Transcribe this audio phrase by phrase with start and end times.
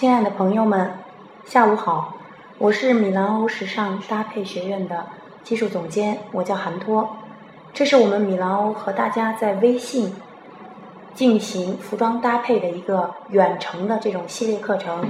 [0.00, 0.94] 亲爱的朋友们，
[1.44, 2.14] 下午好！
[2.56, 5.04] 我是米兰欧时尚搭配学院的
[5.44, 7.18] 技术总监，我叫韩托。
[7.74, 10.14] 这是我们米兰欧和大家在微信
[11.12, 15.04] 进行服装搭配的一个远程的这种系列课程，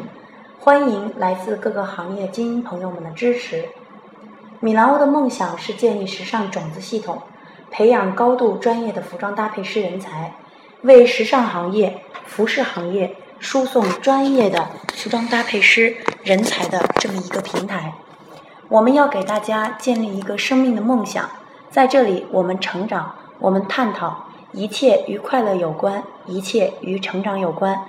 [0.58, 3.66] 欢迎来自各个行业精英朋友们的支持。
[4.58, 7.22] 米兰欧的梦想是建立时尚种子系统，
[7.70, 10.34] 培养高度专业的服装搭配师人才，
[10.82, 13.14] 为时尚行业、服饰行业。
[13.40, 17.94] 输送专业的服装搭配师人才的这么一个平台，
[18.68, 21.28] 我们要给大家建立一个生命的梦想，
[21.70, 27.82] 在这里我们成长，我们探讨，一切与快乐有关，一切与成长有关。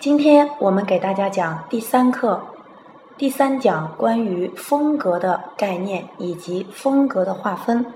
[0.00, 2.42] 今天我们给大家讲第三课，
[3.16, 7.86] 第三讲关于风格的概念以及风格的划分。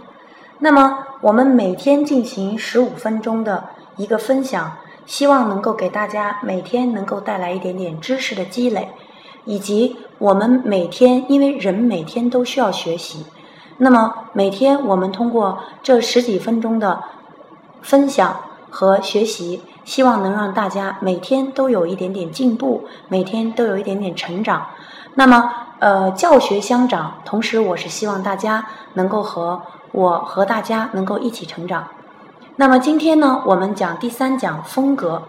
[0.61, 3.65] 那么，我们每天进行十五分钟的
[3.97, 4.73] 一个分享，
[5.05, 8.89] 希望能够给大家每天能够带来一点点知识的积累，
[9.45, 13.27] 以及我们每天，因为人每天都需要学习，
[13.79, 17.03] 那么每天我们通过这十几分钟的
[17.83, 18.35] 分享
[18.71, 24.65] 和学习，希望能让大家每天都有一点点进步，每天都有一点点成长。
[25.15, 28.65] 那么，呃，教学相长，同时我是希望大家
[28.95, 29.61] 能够和。
[29.95, 31.87] 我和大家能够一起成长。
[32.57, 35.23] 那么今天呢，我们讲第三讲风格。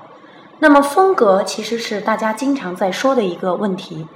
[0.58, 4.08] 那么风格其实是大家经常在说的一个问题。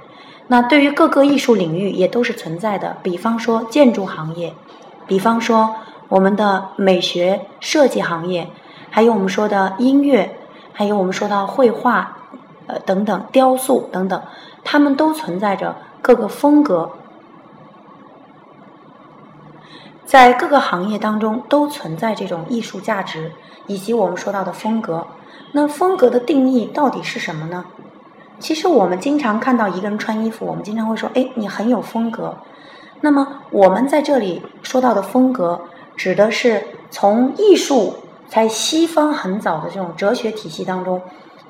[0.48, 2.96] 那对于各个艺术领域也都是存在的。
[3.00, 4.52] 比方说建筑行业，
[5.06, 5.76] 比方说
[6.08, 8.50] 我们的美学设计行业，
[8.90, 10.36] 还有我们说的音乐，
[10.72, 12.16] 还有我们说到绘画，
[12.66, 14.20] 呃等等，雕塑等等，
[14.64, 16.90] 它们都存在着各个风格。
[20.10, 23.30] 在各个行业当中都存在这种艺术价值，
[23.68, 25.06] 以及我们说到的风格。
[25.52, 27.64] 那风格的定义到底是什么呢？
[28.40, 32.36] 其实我们经常看到一个人穿衣服，我们经常会说：“哎，你很有风格。”
[33.02, 35.60] 那么我们在这里说到的风格，
[35.94, 37.94] 指的是从艺术
[38.26, 41.00] 在西方很早的这种哲学体系当中，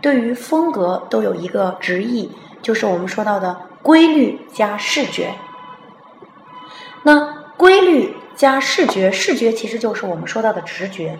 [0.03, 5.33] 对于风格都有一个直译，就是我们说到的规律加视觉。
[7.05, 8.20] 那规律。
[8.41, 11.19] 加视觉，视觉其实就是我们说到的直觉。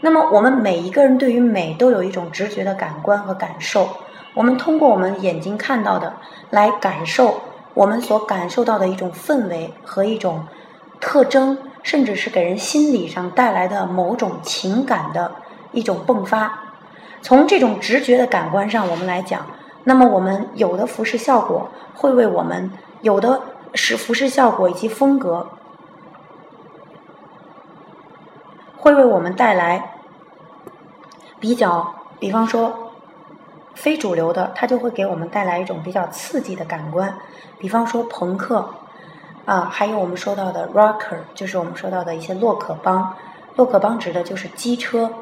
[0.00, 3.88] 那么，我们每一个人对于美都有一种直觉的感官和感受。
[4.34, 6.12] 我们通过我们眼睛看到的
[6.50, 7.40] 来感受
[7.72, 10.44] 我们所感受到的一种氛围和一种
[10.98, 15.30] 特征，甚至是给人心理上带来的某种情感的
[15.70, 16.52] 一种迸发。
[17.22, 19.46] 从这种直觉的感官上，我们来讲，
[19.84, 22.68] 那么我们有的服饰效果会为我们
[23.02, 23.40] 有的
[23.74, 25.48] 是服饰效果以及风格。
[28.86, 29.96] 会为我们带来
[31.40, 32.92] 比较，比方说
[33.74, 37.12] 非主流的，它就会给我们带来一种比较刺激的感官。
[37.58, 38.64] 比方说朋克
[39.44, 43.12] 啊，还有我们说到的 rocker，就是我们说到的一些洛克邦。
[43.56, 45.12] 洛克邦指的就是机车。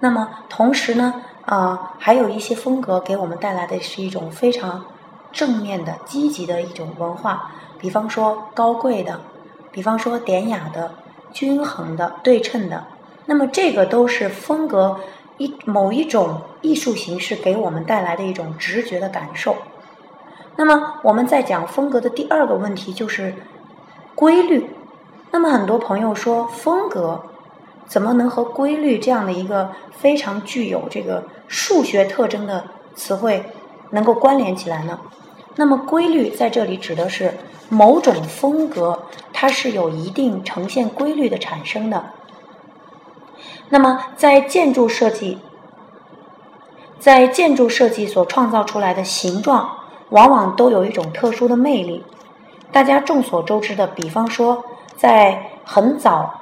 [0.00, 4.84] 那么同时呢，啊，还有一些风格给我们带来的是一种非常
[5.32, 7.50] 正面的、积极的一种文化。
[7.78, 9.18] 比方说高贵的，
[9.72, 10.92] 比方说典雅的。
[11.32, 12.84] 均衡的、对称的，
[13.26, 14.98] 那么这个都是风格
[15.38, 19.56] 一某一种艺术形式给我们带来的一种直觉的感受。
[20.56, 23.34] 那么我们在讲风格的第二个问题就是
[24.14, 24.68] 规律。
[25.30, 27.22] 那么很多朋友说，风格
[27.86, 32.64] 怎么能和规律这样的一个非常具有这个数学特征的
[32.94, 33.44] 词汇
[33.90, 34.98] 能够关联起来呢？
[35.56, 37.32] 那么规律在这里指的是
[37.70, 42.04] 某种风格，它是有一定呈现规律的产生的。
[43.70, 45.38] 那么在建筑设计，
[46.98, 49.70] 在建筑设计所创造出来的形状，
[50.10, 52.04] 往往都有一种特殊的魅力。
[52.72, 54.64] 大家众所周知的，比方说
[54.96, 56.40] 在很早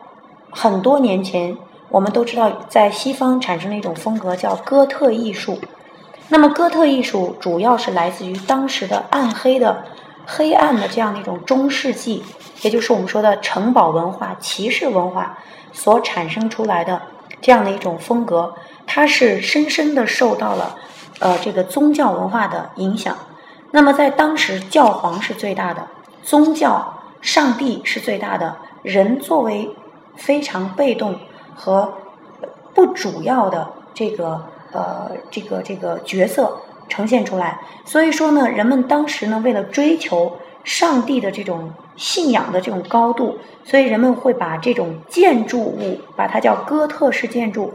[0.50, 1.56] 很多年前，
[1.90, 5.58] 我们都知道在西方产生了一种风格叫哥特艺术。
[6.30, 9.84] 那么，哥特艺术主要是来自于当时的暗黑的、
[10.30, 12.22] 黑暗的这样的一种中世纪，
[12.60, 15.38] 也就是我们说的城堡文化、骑士文化
[15.72, 17.00] 所产生出来的
[17.40, 18.54] 这样的一种风格。
[18.86, 20.76] 它是深深的受到了
[21.20, 23.16] 呃这个宗教文化的影响。
[23.70, 25.86] 那么，在当时，教皇是最大的，
[26.22, 29.74] 宗教、上帝是最大的，人作为
[30.16, 31.18] 非常被动
[31.54, 31.94] 和
[32.74, 34.44] 不主要的这个。
[34.70, 36.54] 呃，这个这个角色
[36.88, 37.60] 呈现出来。
[37.84, 47.72] 所以说呢人们当时呢为了追求上帝的这种信仰的这种高度所以人们会把这种建筑物把它叫哥特式建筑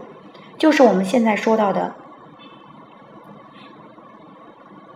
[0.58, 1.96] 就是我们现在说到的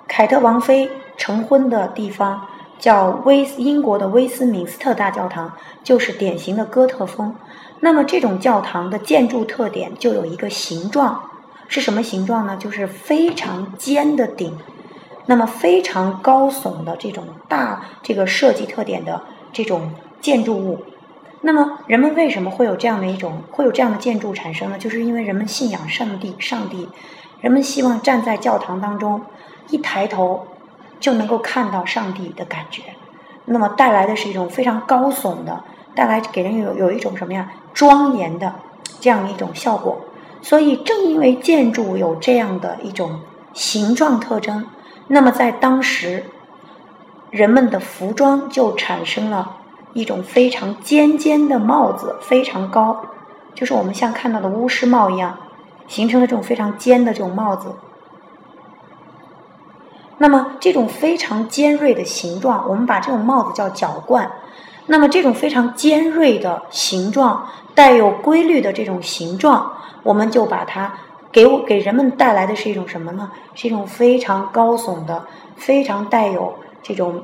[0.08, 2.48] 凯特王妃成婚的地方
[2.80, 5.52] 叫威斯英国的威斯敏斯特大教堂
[5.84, 7.36] 就是典型的哥特风。
[7.80, 11.30] 那么这种教堂的建筑特点就有一个形状
[11.68, 12.58] 是什么形状呢？
[12.58, 14.58] 就是非常尖的顶，
[15.26, 19.22] 那么非常高耸的这种大这个设计特点的
[19.52, 19.92] 这种
[20.22, 20.84] 建筑物。
[21.42, 24.78] 那么人们为什么会有这样的一种会有这样的建筑产生呢？
[24.78, 26.90] 就是因为人们信仰上帝，上帝，
[27.42, 29.22] 人们希望站在教堂当中，
[29.70, 30.48] 一抬头
[31.00, 32.82] 就能够看到上帝的感觉。
[33.46, 35.64] 那么带来的是一种非常高耸的。
[35.96, 38.54] 带来给人有有一种什么呀庄严的
[39.00, 40.00] 这样一种效果，
[40.48, 43.20] 所以正因为建筑有这样的一种
[43.52, 44.66] 形状特征，
[45.08, 46.24] 那么在当时
[47.30, 49.58] 人们的服装就产生了
[49.92, 52.98] 一种非常尖尖的帽子，非常高，
[53.54, 55.38] 就是我们像看到的巫师帽一样，
[55.86, 57.76] 形成了这种非常尖的这种帽子。
[60.18, 64.32] 那么这种非常尖锐的形状，我们把这种帽子叫角冠。
[64.86, 67.46] 那么这种非常尖锐的形状，
[67.78, 69.72] 带有规律的这种形状，
[70.02, 70.92] 我们就把它
[71.32, 73.32] 给我给人们带来的是一种什么呢？
[73.54, 75.24] 是一种非常高耸的、
[75.56, 76.52] 非常带有
[76.82, 77.22] 这种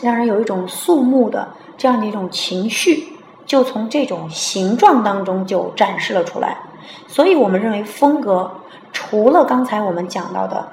[0.00, 1.46] 让人有一种肃穆的
[1.76, 3.06] 这样的一种情绪，
[3.44, 6.56] 就从这种形状当中就展示了出来。
[7.06, 8.50] 所以我们认为风格
[8.90, 10.66] 除了刚才我们讲到的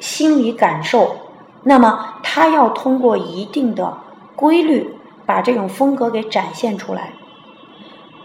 [0.00, 1.14] 心理感受，
[1.62, 3.98] 那么它要通过一定的
[4.34, 4.90] 规律。
[5.26, 7.12] 把这种风格给展现出来。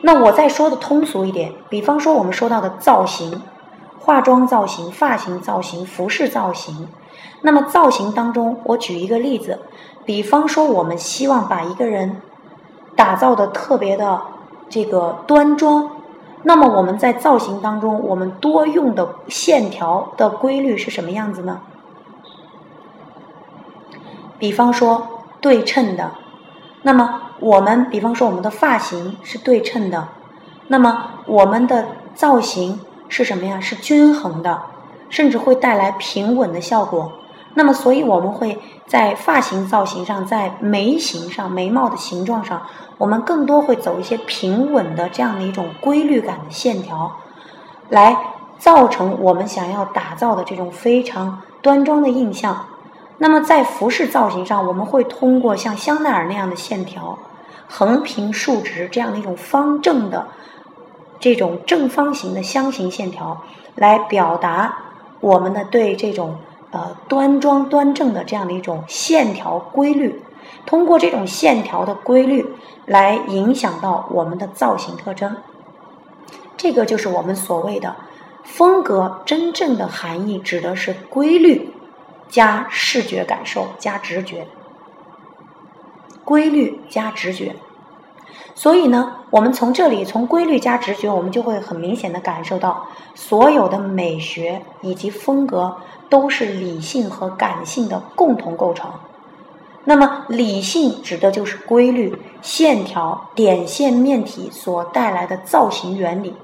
[0.01, 3.41] 那我再说的通俗一点，比方说我们说到的造型、
[3.99, 6.87] 化妆造型、发型造型、服饰造型。
[7.43, 9.59] 那么造型当中，我举一个例子，
[10.05, 12.21] 比方说我们希望把一个人
[12.95, 14.21] 打造的特别的
[14.69, 15.89] 这个端庄，
[16.43, 21.61] 那么我们在造型当中，我们多用的线条的规律是什么样子呢？
[24.39, 25.07] 比方说
[25.39, 26.11] 对称的。
[26.83, 30.07] 那么我们比方说我们的发型是对称的，
[30.67, 32.79] 那么我们的造型
[33.09, 33.59] 是什么呀？
[33.59, 34.61] 是均衡的，
[35.09, 37.11] 甚至会带来平稳的效果。
[37.55, 42.61] 那么所以我们会在发型造型上，在眉形上、眉毛的形状上，
[42.97, 47.11] 我们更多会走一些平稳的这样的一种规律感的线条，
[47.89, 48.15] 来
[48.59, 52.67] 造成我们想要打造的这种非常端庄的印象。
[53.17, 57.17] 那么在服饰造型上，我们会通过像香奈儿那样的线条，
[57.71, 60.27] 横平竖直这样的一种方正的
[61.21, 63.41] 这种正方形的箱形线条，
[63.75, 64.77] 来表达
[65.21, 66.37] 我们的对这种
[66.71, 70.21] 呃端庄端正的这样的一种线条规律。
[70.65, 72.45] 通过这种线条的规律
[72.85, 75.37] 来影响到我们的造型特征。
[76.57, 77.95] 这个就是我们所谓的
[78.43, 81.73] 风格真正的含义，指的是规律。
[82.29, 84.47] 加视觉感受加直觉，
[86.23, 87.55] 规律加直觉，
[88.55, 92.85] 所以呢，我们从这里从规律加直觉，我们就会很明显的感受到，
[93.15, 95.75] 所有的美学以及风格
[96.09, 98.91] 都是理性和感性的共同构成。
[99.83, 106.35] 那么，理性指的就是规律、线条、点线面体所带来的造型原理。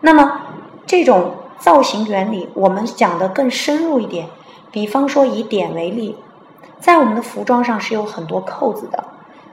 [0.00, 0.40] 那么，
[0.84, 4.26] 这种造型原理，我们讲的更深入一点。
[4.72, 6.16] 比方说，以点为例，
[6.80, 9.04] 在我们的服装上是有很多扣子的，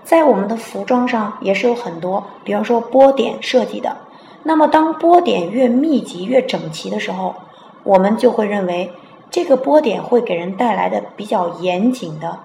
[0.04, 3.98] 在我们的服装上也是有很多，比方说波点设计的。
[4.44, 7.36] 那么，当波点越密集、越整齐的时候，
[7.84, 8.92] 我们就会认为
[9.30, 12.40] 这个波点会给人带来的比较严谨的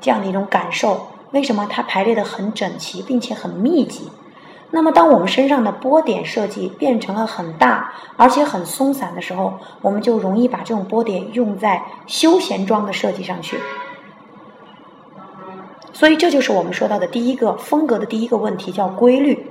[0.00, 1.06] 这样的一种感受。
[1.30, 4.10] 为什么它排列的很整齐，并且很密集？
[4.76, 13.56] 那么，当我们身上的波点设计变成了很大而且很松散的时候，我们就容易把这种波点用在休闲装的设计上去。
[15.92, 19.48] 所以，这就是我们说到的第一个风格的第一个问题，叫规律。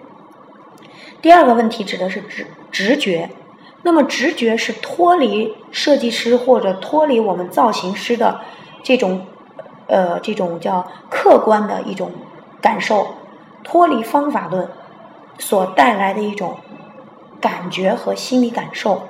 [1.21, 3.29] 第二个问题指的是直直觉。
[3.83, 8.41] 那么，直觉是脱离设计师或者脱离我们造型师的
[8.83, 9.25] 这种
[9.87, 12.11] 呃这种叫客观的一种
[12.59, 13.07] 感受，
[13.63, 14.67] 脱离方法论。
[15.37, 16.55] 所带来的一种
[17.41, 19.01] 感觉和心理感受，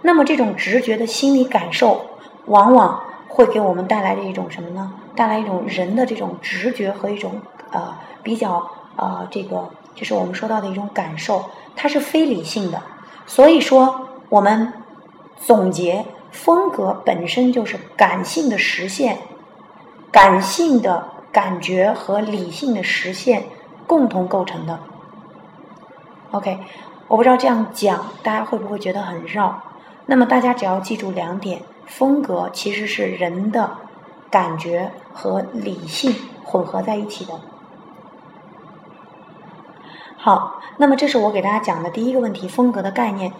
[0.00, 2.06] 那么这种直觉的心理感受，
[2.46, 4.92] 往往会给我们带来的一种什么呢？
[5.14, 11.44] 带来一种人的这种直觉和一种呃比较呃这个就是我们说到的一种感受，
[11.76, 12.80] 它是非理性的。
[13.26, 14.72] 所以说，我们
[15.36, 19.18] 总结风格本身就是感性的实现，
[20.10, 23.44] 感性的感觉和理性的实现
[23.86, 24.78] 共同构成的。
[26.32, 26.58] OK，
[27.08, 29.62] 我不知道这样讲大家会不会觉得很绕。
[30.06, 33.70] 那么大家只要记住两点：风格其实是人的
[34.30, 37.34] 感觉和理性混合在一起的。
[40.16, 43.30] 好，那么这是我给大家讲的第一个问题，风格的概念。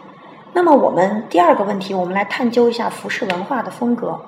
[0.52, 4.20] 那么我们第二个问题，我们来探究一下服饰文化的风格。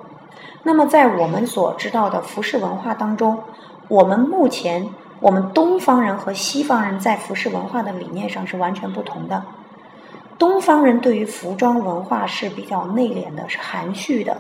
[0.63, 3.43] 那么在我们所知道的服饰文化当中，
[3.89, 4.89] 我们目前
[5.21, 9.43] 我们东方人和西方人在服饰文化的理念上是完全不同的。
[10.39, 14.37] 东方人对于服装文化是比较内敛的，是含蓄的。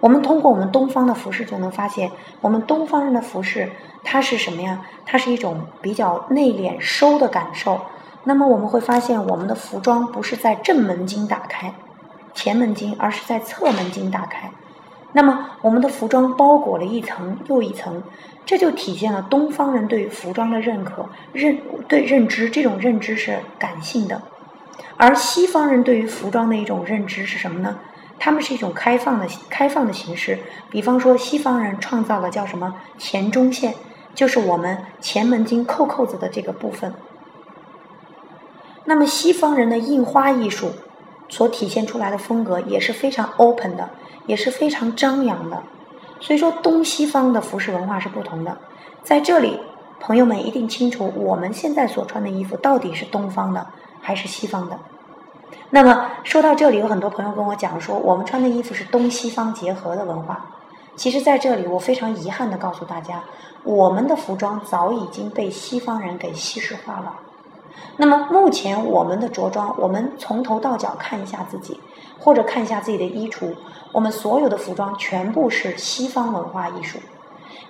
[0.00, 3.70] 我们通过我们东方的服饰就能发现，我们东方人的服饰
[4.02, 4.80] 它是什么呀？
[5.04, 7.78] 它是一种比较内敛收的感受。
[8.24, 11.72] 那么我们会发现，我们的服装不是在正门襟打开、
[12.32, 14.50] 前门襟，而是在侧门襟打开。
[15.12, 18.02] 那么我们的服装包裹了一层又一层，
[18.46, 22.48] 这就体现了东方人对于服装的认可、认对认知。
[22.48, 24.22] 这种认知是感性的，
[24.96, 27.78] 而西方人对于服装的一种认知是什么呢？
[28.18, 30.38] 他们是一种开放的、开放的形式，
[30.70, 33.74] 比方说西方人创造了叫什么前中线，
[34.14, 36.92] 就是我们前门襟扣扣子的这个部分。
[38.84, 40.70] 那么西方人的印花艺术
[41.28, 43.88] 所体现出来的风格也是非常 open 的，
[44.26, 45.62] 也是非常张扬的。
[46.20, 48.56] 所以说东西方的服饰文化是不同的。
[49.02, 49.58] 在这里，
[49.98, 53.66] 朋友们一定清楚，我们现在所穿的衣服到底是东方的
[54.00, 54.78] 还是西方的。
[55.70, 60.44] 那么说到这里，有很多朋友跟我讲说，我们穿的衣服是东西方结合的文化。
[60.96, 63.22] 其实，在这里我非常遗憾的告诉大家，
[63.62, 67.14] 我们的服装早已经被西方人给西式化了。
[67.96, 71.80] 那么目前我们的着装，我们从头到脚看一下自己，
[72.18, 73.54] 或者看一下自己的衣橱，
[73.92, 76.98] 我们所有的服装全部是西方文化艺术，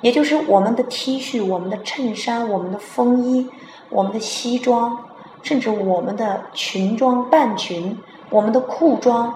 [0.01, 3.49] 也就是我们的 T 恤、我们的衬衫、我们的风衣、
[3.89, 5.05] 我们的西装。
[5.43, 7.99] 甚至我们的裙装、半裙、
[8.29, 9.35] 我们的裤装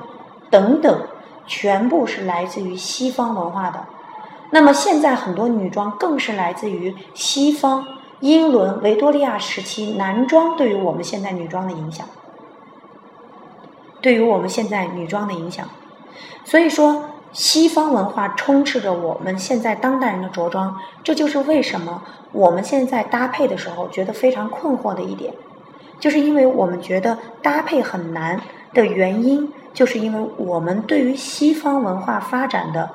[0.50, 1.00] 等等，
[1.46, 3.86] 全部是来自于西方文化的。
[4.50, 7.88] 那么现在很多女装更是来自于西方
[8.20, 12.06] 英伦维多利亚时期男装对于我们现在女装的影响，
[14.02, 15.66] 对于我们现在女装的影响。
[16.44, 22.02] 所以说，西方文化充斥着我们现在当代人的着装，这就是为什么
[22.32, 25.34] 我们现在搭配的时候觉得非常困惑的一点。
[25.98, 28.40] 就是因为我们觉得搭配很难
[28.74, 32.90] 的原因，就是因为我们对于西方文化发展的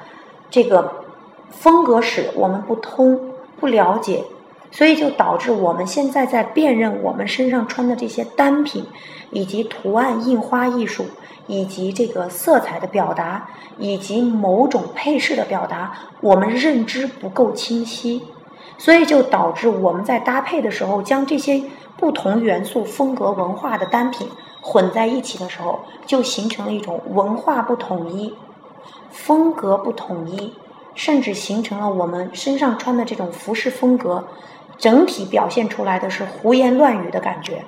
[0.49, 1.03] 这个
[1.49, 4.23] 风格史我们不通不了解，
[4.71, 8.85] 所以就导致我们现在在辨认我们身上穿的这些单品，
[9.31, 11.05] 以及图案印花艺术，
[11.47, 18.21] 以及这个色彩的表达，以及某种配饰的表达，我们认知不够清晰，
[18.77, 21.63] 所以就导致我们在搭配的时候将这些。
[21.99, 24.25] 不同元素、风格、文化的单品
[24.61, 28.33] 混在一起的时候，就形成了一种文化不统一、
[29.11, 30.53] 风格不统一，
[30.95, 34.25] 甚至形成了我们身上穿的这种服饰风格，
[34.79, 37.63] 整体表现出来的是胡言乱语的感觉。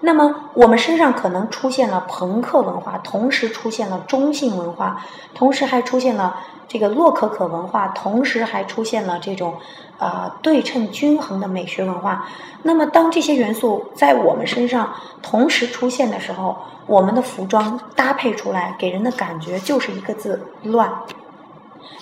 [0.00, 5.00] 那么，我们身上可能出现了朋克文化，同时出现了中性文化，
[5.34, 9.54] 同时还出现了这个洛可可文化，同时还出现了这种。
[9.96, 12.26] 啊，对称均衡的美学文化。
[12.64, 20.92] 那么，当这些元素在我们身上同时出现的时候，我们的服装搭配出来给人的感觉就是一个字：乱。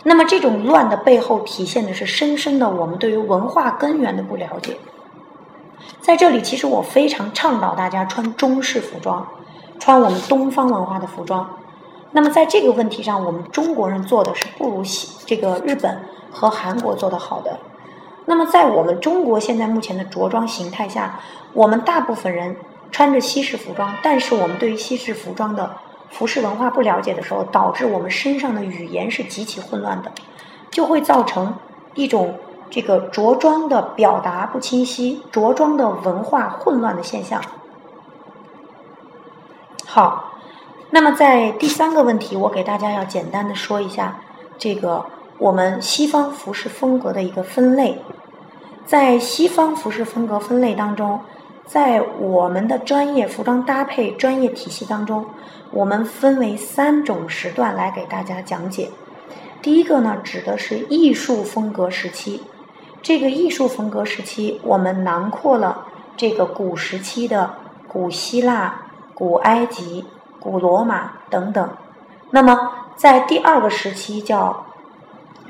[0.05, 4.77] 那么，这种乱的背后体现的是深深的我们对于文化根源的不了解。
[6.01, 9.27] 在这里，其实我非常倡导大家穿中式服装，
[9.79, 11.49] 穿我们东方文化的服装。
[12.11, 17.57] 那么，在这个问题上，我们中国人做的是不如西这个日本和韩国做的好的。
[18.27, 21.21] 那么，在我们中国现在目前的着装形态下，
[21.53, 22.57] 我们大部分人
[22.91, 25.77] 穿着西式服装，但是我们对于西式服装的
[26.13, 30.13] 服饰文化不了解的时候，导致我们身上的语言是极其混乱的，
[30.71, 31.53] 就会造成
[31.95, 32.39] 一种
[32.71, 37.43] 这个着装的表达不清晰、着装的文化混乱的现象。
[39.87, 40.33] 好，
[40.91, 44.21] 那么在第三个问题，我给大家要简单的说一下
[44.57, 45.05] 这个。
[45.39, 48.01] 我们西方服饰风格的一个分类，
[48.87, 51.19] 在西方服饰风格分类当中，
[51.67, 55.27] 在我们的专业服装搭配专业体系当中，
[55.73, 58.91] 我们分为三种时段来给大家讲解。
[59.61, 62.43] 第一个呢，指的是艺术风格时期。
[63.03, 65.87] 这个艺术风格时期，我们囊括了
[66.17, 67.55] 这个古时期的
[67.89, 68.83] 古希腊、
[69.15, 70.05] 古埃及、
[70.39, 71.69] 古罗马等等。
[72.31, 74.67] 那么，在第二个时期叫。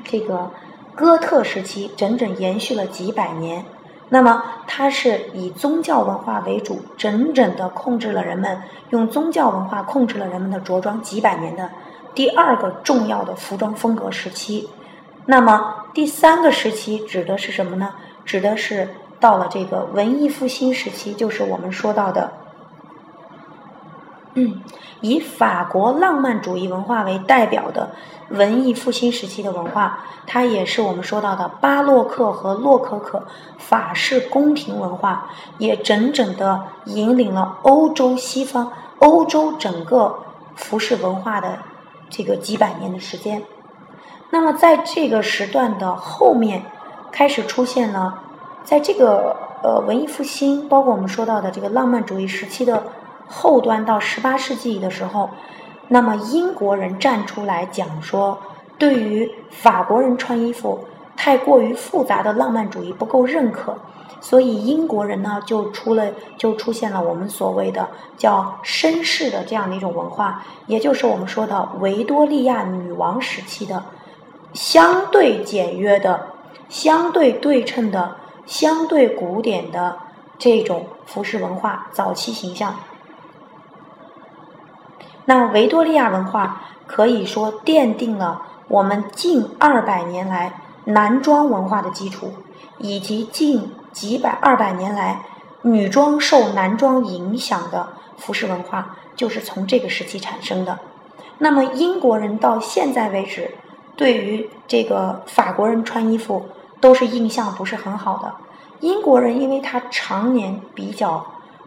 [0.05, 0.51] 这个
[0.93, 3.63] 哥特时期整整延续了几百年，
[4.13, 11.67] 那么它是以宗教文化为主，整整的控制了人们用宗教文化控制了人们的着装几百年的
[12.13, 14.69] 第二个重要的服装风格时期。
[15.25, 17.89] 那么第三个时期指的是什么呢？
[18.23, 18.87] 指的是
[19.19, 22.31] 到了这个文艺复兴时期，就是我们说到的。
[24.35, 24.61] 嗯，
[25.01, 27.91] 以法国浪漫主义文化为代表的
[28.29, 33.27] 文艺复兴时期的文化，它也是我们说到的巴洛克和洛可可
[33.59, 40.17] 法式宫廷文化，也整整的引领了欧洲西方、欧洲整个
[40.55, 41.59] 服饰文化的
[42.09, 43.43] 这个几百年的时间。
[44.31, 46.63] 那么，在这个时段的后面，
[47.11, 48.19] 开始出现了，
[48.63, 52.81] 在这个呃文艺复兴，包括我们说到的这个浪漫主义时期的。
[53.27, 55.29] 后端到十八世纪的时候，
[55.87, 58.37] 那么英国人站出来讲说，
[58.77, 63.77] 对于法国人穿衣服太过于复杂的浪漫主义不够认可，
[64.19, 67.87] 所以英国人呢就出了就出现了我们所谓的
[68.17, 73.83] 叫绅士的这样的一种文化，也就是我们说的维多利亚女王时期的
[74.53, 76.27] 相对简约的、
[76.69, 78.15] 相对对称的、
[78.45, 79.97] 相对古典的
[80.37, 82.75] 这种服饰文化早期形象。
[85.25, 92.33] 那维多利亚文化可以说奠定了我们近二百年来男装文化的基础，
[92.77, 95.21] 以及近几百二百年来
[95.61, 97.87] 女装受男装影响的
[98.17, 100.77] 服饰文化，就是从这个时期产生的。
[101.37, 103.55] 那么英国人到现在为止，
[103.95, 106.45] 对于这个法国人穿衣服
[106.81, 108.33] 都是印象不是很好的。
[108.81, 111.25] 英国人因为他常年比较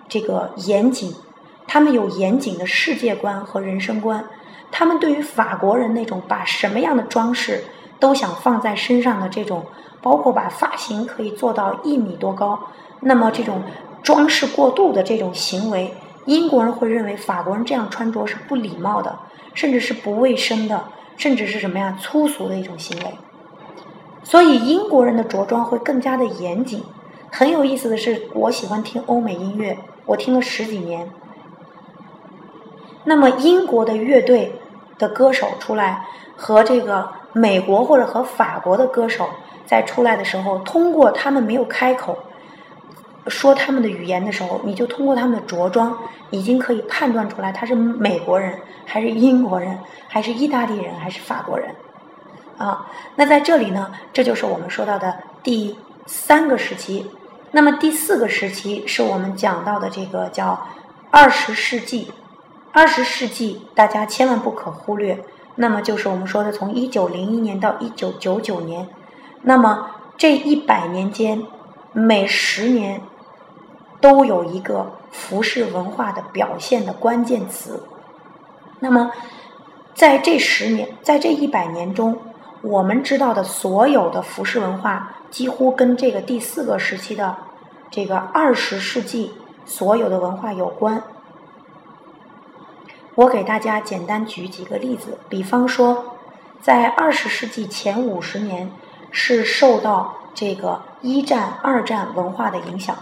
[0.08, 1.14] 这个严谨。
[1.66, 4.24] 他们有严谨的世界观和人生观，
[4.70, 7.64] 他们对于法国人那种把什么样的装饰
[7.98, 9.64] 都想放在身上的这种，
[10.00, 12.58] 包括把发型可以做到一米多高，
[13.00, 13.62] 那么这种
[14.02, 15.92] 装饰过度的这种行为，
[16.26, 19.18] 英国人会认为法国人这样穿着是不礼貌的，
[19.54, 20.84] 甚至是不卫生的，
[21.16, 23.14] 甚至是什么呀粗俗的一种行为。
[24.22, 26.82] 所以英国人的着装会更加的严谨。
[27.30, 31.08] 很有意思的是，我喜欢听欧美音乐，我听了十几年。
[33.08, 34.52] 那么英国的乐队
[34.98, 36.04] 的歌手出来
[36.36, 39.28] 和这个美国或者和法国的歌手
[39.64, 42.18] 在出来的时候，通过他们没有开口
[43.28, 45.96] 说他们的语言的时候，你就通过他们的着装
[46.30, 51.70] 已经可以判断出来他是美国人还是英国人还是意大利人还是法国人
[52.58, 52.86] 啊。
[53.14, 57.08] 那在这里呢，这就是我们说到的第三个时期。
[57.52, 60.66] 那么第四个时期是我们讲到的这个叫
[61.10, 62.10] 二十世纪。
[62.76, 65.24] 二十世纪，大家千万不可忽略。
[65.54, 68.86] 那么就是我们说的，从一九零一年到一九九九年，
[69.40, 71.42] 那么这一百年间，
[71.94, 73.00] 每十年
[73.98, 77.82] 都有一个服饰文化的表现的关键词。
[78.80, 79.10] 那么
[79.94, 82.18] 在这十年，在这一百年中，
[82.60, 87.38] 我们知道的所有的服饰文化，几乎跟这个第四个时期的
[87.90, 89.32] 这个二十世纪
[89.64, 91.02] 所有的文化有关。
[93.16, 96.18] 我给大家简单举几个例子，比方说，
[96.60, 98.70] 在二十世纪前五十年
[99.10, 102.94] 是受到这个一战、二战文化的影响。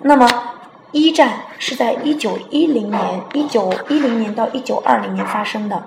[0.00, 0.28] 那么，
[0.92, 5.82] 一战是在一九一零年、一九一零年到一九二零年发生的。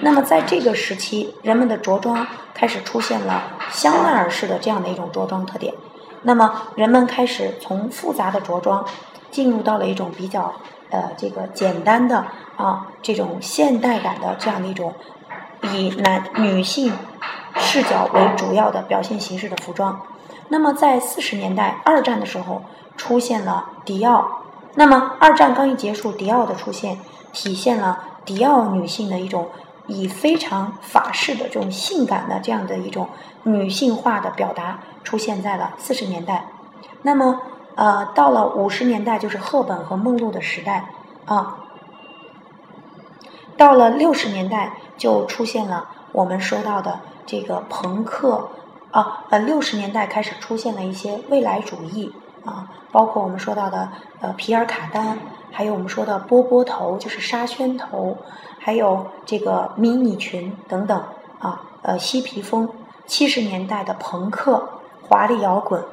[0.00, 5.74] 那么，在这个时期，人们的着装开始出现了香奈儿式的这样的一种着装特点。
[6.22, 8.82] 那么，人们开始从复杂的着装
[9.30, 10.54] 进入到了一种比较。
[10.92, 12.26] 呃，这个简单的
[12.60, 14.94] 啊，这种现代感的这样的一种
[15.72, 16.92] 以男女性
[17.56, 20.00] 视角为主要的表现形式的服装。
[20.48, 22.62] 那么在四十年代二战的时候
[22.96, 24.42] 出现了迪奥。
[24.74, 26.98] 那么二战刚一结束，迪奥的出现
[27.32, 29.48] 体现了迪奥女性的一种
[29.86, 33.08] 以非常法式的这种性感的这样的一种
[33.42, 36.46] 女性化的表达出现在了四十年代。
[37.02, 37.40] 那么。
[37.76, 40.86] 呃，到了五十年代就是赫本和梦露的时代
[41.24, 41.56] 啊。
[43.60, 48.48] 到了六十年代就出现了我们说到的这个朋克
[48.90, 52.10] 啊，呃，六十年代开始出现了一些未来主义
[52.46, 53.90] 啊，包括我们说到的
[54.22, 55.18] 呃皮尔卡丹，
[55.52, 58.16] 还有我们说的波波头，就是沙圈头，
[58.58, 60.98] 还有这个迷你裙等等
[61.38, 62.66] 啊，呃，嬉皮风。
[63.04, 64.66] 七十年代的朋克，
[65.06, 65.84] 华丽摇滚。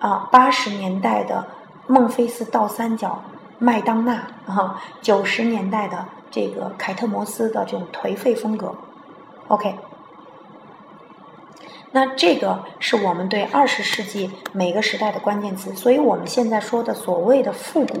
[0.00, 1.46] 啊，八十年代的
[1.86, 3.22] 孟菲斯倒三角、
[3.62, 8.74] 麦当娜啊，九十年代的这个凯特摩斯的这种颓废风格。
[9.46, 9.76] OK，
[11.92, 18.00] 那这个是我们对二十世纪每个时代的关键词，所以我们现在说的所谓的复古，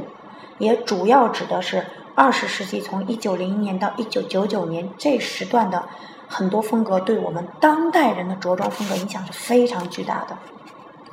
[0.58, 5.84] 也主要指的是二十世纪从一九零一年到一九九九年这时段的
[6.26, 10.36] 很多风格，对我们当代人的着装风格影响是非常巨大的。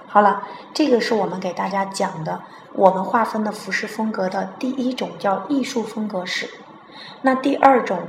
[0.10, 0.44] 好了，
[0.74, 2.42] 这个是我们给大家讲的
[2.74, 6.50] 我们划分的服饰风格的第一种叫艺术风格史，
[7.22, 8.00] 那第二种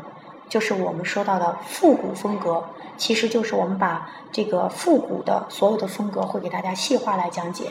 [0.49, 2.65] 就是我们说到的复古风格。
[2.97, 7.71] 其实就是我们把这个复古的所有的风格会给大家细化来讲解。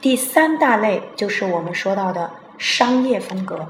[0.00, 3.66] 第三大类就是我们说到的商业风格。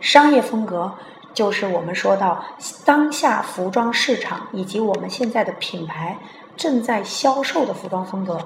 [0.00, 0.94] 商业风格
[1.32, 2.44] 就是我们说到
[2.84, 6.18] 当下服装市场以及我们现在的品牌
[6.58, 8.38] 正在销售的服装风格。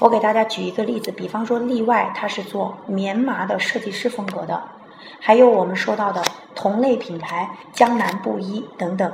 [0.00, 4.62] 我给大家举一个例子，比方说例外，它是做棉麻的设计师风格的，
[5.20, 6.22] 还有我们说到的
[6.54, 9.12] 同类品牌江南布衣等等。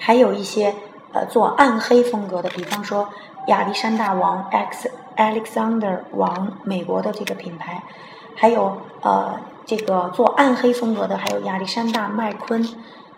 [0.00, 0.74] 还有一些
[1.12, 3.08] 呃做暗黑风格的，比方说
[3.48, 7.82] 亚历山大王 X Alexander 王美国的这个品牌，
[8.36, 12.66] 还有呃这个做暗黑风格的，还有亚历山大麦昆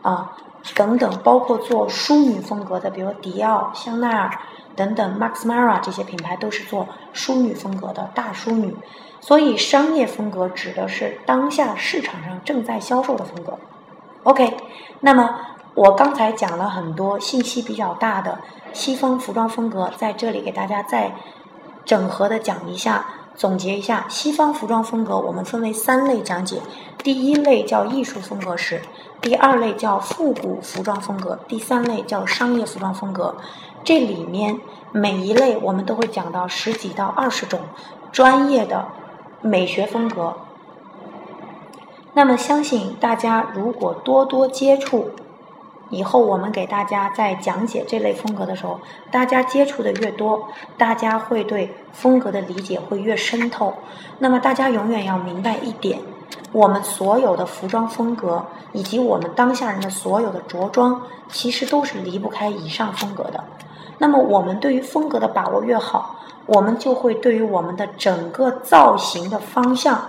[0.02, 0.32] 啊
[0.74, 4.30] 等等，包括做淑女风格的，比如迪奥、香奈儿
[4.76, 8.76] 等等，Max Mara 这些品牌都是做淑女风格的大淑女。
[9.20, 13.58] 所以商业风格指的是当下市场上正在销售的风格。
[14.22, 14.56] OK，
[15.00, 15.46] 那么。
[15.76, 18.40] 我刚才讲了很多信息比较大的
[18.72, 21.12] 西方服装风格，在这里给大家再
[21.84, 26.60] 整合的讲一下，总结一下西方服装风格，我们分为三类讲解。
[26.98, 28.82] 第一类叫艺术风格史，
[29.22, 33.34] 第二类叫复古服装风格，第三类叫商业服装风格。
[33.82, 34.60] 这里面
[34.92, 37.60] 每一类我们都会讲到十几到二十种
[38.12, 38.86] 专业的
[39.40, 40.36] 美学风格。
[42.12, 45.10] 那么相信大家如果多多接触。
[45.90, 50.48] 以后我们给大家在讲解这类风格的时候，大家接触的越多，
[50.78, 53.74] 大家会对风格的理解会越深透。
[54.18, 55.98] 那么大家永远要明白一点：
[56.52, 63.42] 我们所有的服装风格，以及我们当下人的所有的着装，其实都是离不开以上风格的。
[63.98, 70.00] 那么我们对于风格的把握越好，我们就会对于我们的整个造型的方向，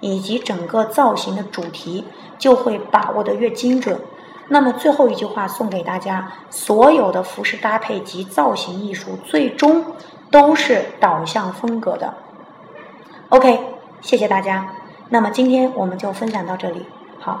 [0.00, 2.04] 以及整个造型的主题，
[2.38, 4.00] 就会把握的越精准。
[4.48, 9.84] 那么最后一句话送给大家：所有的服饰搭配及造型艺术，最终
[10.30, 12.14] 都是导向风格的。
[13.28, 13.60] OK，
[14.00, 14.68] 谢谢大家。
[15.10, 16.86] 那么今天我们就分享到这里，
[17.20, 17.40] 好。